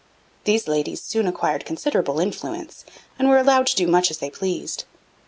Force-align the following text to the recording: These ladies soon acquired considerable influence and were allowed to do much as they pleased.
These 0.45 0.67
ladies 0.67 0.99
soon 0.99 1.27
acquired 1.27 1.63
considerable 1.63 2.19
influence 2.19 2.85
and 3.19 3.29
were 3.29 3.37
allowed 3.37 3.67
to 3.67 3.75
do 3.75 3.85
much 3.85 4.09
as 4.09 4.17
they 4.17 4.31
pleased. 4.31 4.85